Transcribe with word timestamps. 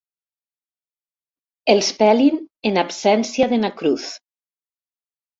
Els 1.73 1.89
pelin 1.99 2.39
en 2.69 2.79
absència 2.83 3.49
de 3.51 3.59
na 3.65 3.71
Cruz. 3.83 4.07